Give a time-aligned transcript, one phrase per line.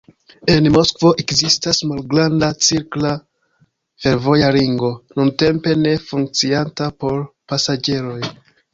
[0.51, 3.13] En Moskvo ekzistas "malgranda" cirkla
[4.07, 8.21] fervoja ringo, nuntempe ne funkcianta por pasaĝeroj.